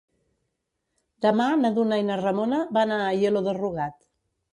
[1.25, 4.01] Demà na Duna i na Ramona van a Aielo de Rugat.